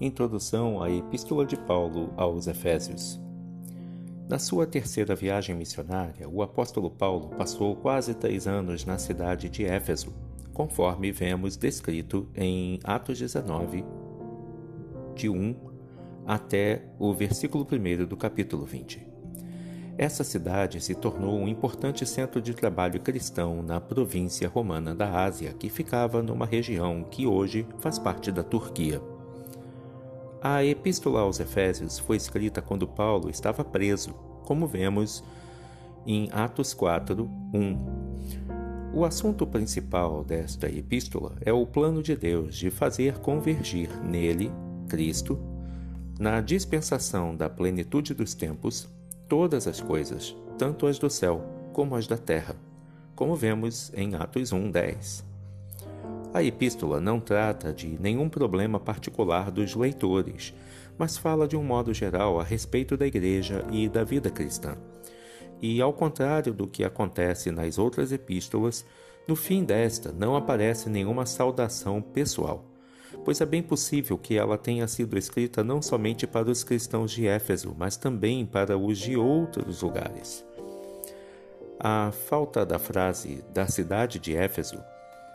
[0.00, 3.20] Introdução à Epístola de Paulo aos Efésios.
[4.26, 9.66] Na sua terceira viagem missionária, o apóstolo Paulo passou quase três anos na cidade de
[9.66, 10.14] Éfeso,
[10.54, 13.84] conforme vemos descrito em Atos 19,
[15.14, 15.54] de 1
[16.26, 19.06] até o versículo 1 do capítulo 20.
[19.98, 25.52] Essa cidade se tornou um importante centro de trabalho cristão na província romana da Ásia,
[25.52, 29.09] que ficava numa região que hoje faz parte da Turquia.
[30.42, 34.14] A Epístola aos Efésios foi escrita quando Paulo estava preso,
[34.46, 35.22] como vemos
[36.06, 38.94] em Atos 4, 1.
[38.94, 44.50] O assunto principal desta epístola é o plano de Deus de fazer convergir nele,
[44.88, 45.38] Cristo,
[46.18, 48.88] na dispensação da plenitude dos tempos,
[49.28, 52.56] todas as coisas, tanto as do céu como as da terra,
[53.14, 55.29] como vemos em Atos 1, 10.
[56.32, 60.54] A epístola não trata de nenhum problema particular dos leitores,
[60.96, 64.76] mas fala de um modo geral a respeito da igreja e da vida cristã.
[65.60, 68.86] E, ao contrário do que acontece nas outras epístolas,
[69.26, 72.64] no fim desta não aparece nenhuma saudação pessoal,
[73.24, 77.26] pois é bem possível que ela tenha sido escrita não somente para os cristãos de
[77.26, 80.44] Éfeso, mas também para os de outros lugares.
[81.78, 84.78] A falta da frase da cidade de Éfeso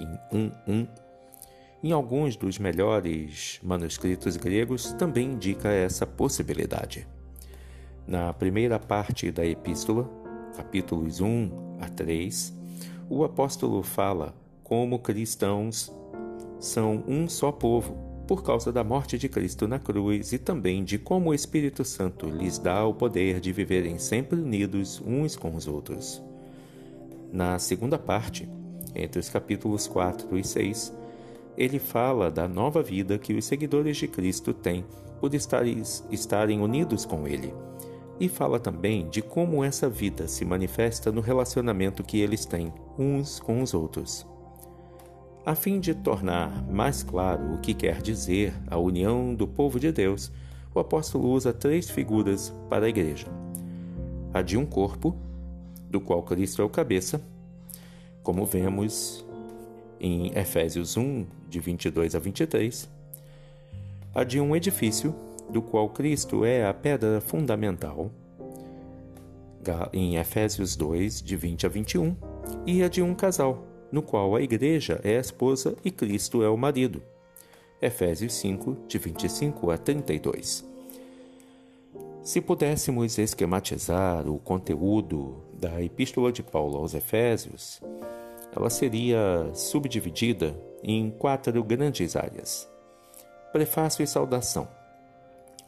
[0.00, 0.88] em 1.1,
[1.82, 7.06] em alguns dos melhores manuscritos gregos também indica essa possibilidade.
[8.06, 10.08] Na primeira parte da epístola,
[10.56, 12.54] capítulos 1 a 3,
[13.08, 15.92] o apóstolo fala como cristãos
[16.58, 20.98] são um só povo, por causa da morte de Cristo na cruz e também de
[20.98, 25.68] como o Espírito Santo lhes dá o poder de viverem sempre unidos uns com os
[25.68, 26.22] outros.
[27.32, 28.48] Na segunda parte,
[28.96, 30.92] entre os capítulos 4 e 6,
[31.56, 34.84] ele fala da nova vida que os seguidores de Cristo têm
[35.20, 37.52] por estarem unidos com Ele.
[38.18, 43.40] E fala também de como essa vida se manifesta no relacionamento que eles têm uns
[43.40, 44.26] com os outros.
[45.44, 49.92] A fim de tornar mais claro o que quer dizer a união do povo de
[49.92, 50.32] Deus,
[50.74, 53.28] o apóstolo usa três figuras para a igreja:
[54.32, 55.16] a de um corpo,
[55.88, 57.22] do qual Cristo é o cabeça,
[58.26, 59.24] como vemos
[60.00, 62.90] em Efésios 1, de 22 a 23,
[64.12, 65.14] a de um edifício,
[65.48, 68.10] do qual Cristo é a pedra fundamental,
[69.92, 72.16] em Efésios 2, de 20 a 21,
[72.66, 76.48] e a de um casal, no qual a igreja é a esposa e Cristo é
[76.48, 77.00] o marido.
[77.80, 80.64] Efésios 5, de 25 a 32.
[82.24, 87.80] Se pudéssemos esquematizar o conteúdo da Epístola de Paulo aos Efésios,
[88.54, 92.68] ela seria subdividida em quatro grandes áreas:
[93.52, 94.68] Prefácio e saudação,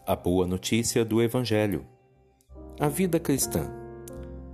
[0.06, 1.86] a boa notícia do Evangelho,
[2.78, 3.70] a vida cristã,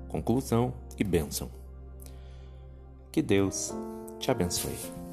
[0.09, 1.51] conclusão e bênção.
[3.12, 3.73] Que Deus
[4.19, 5.03] te abençoe.